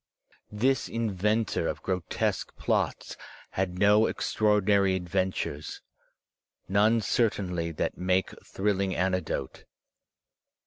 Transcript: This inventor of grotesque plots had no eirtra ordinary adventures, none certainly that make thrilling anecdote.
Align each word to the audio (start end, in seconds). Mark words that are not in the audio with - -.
This 0.51 0.89
inventor 0.89 1.67
of 1.67 1.83
grotesque 1.83 2.55
plots 2.57 3.15
had 3.51 3.77
no 3.77 4.07
eirtra 4.07 4.47
ordinary 4.53 4.95
adventures, 4.95 5.83
none 6.67 7.01
certainly 7.01 7.71
that 7.73 7.99
make 7.99 8.33
thrilling 8.43 8.95
anecdote. 8.95 9.63